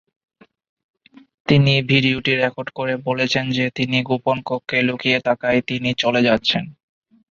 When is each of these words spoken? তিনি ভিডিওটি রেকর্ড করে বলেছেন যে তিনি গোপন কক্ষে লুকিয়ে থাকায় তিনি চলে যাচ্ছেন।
তিনি 1.47 1.73
ভিডিওটি 1.89 2.31
রেকর্ড 2.35 2.69
করে 2.77 2.93
বলেছেন 3.07 3.45
যে 3.57 3.65
তিনি 3.77 3.97
গোপন 4.09 4.37
কক্ষে 4.45 4.79
লুকিয়ে 4.87 5.19
থাকায় 5.27 5.59
তিনি 5.69 5.89
চলে 6.01 6.21
যাচ্ছেন। 6.27 6.63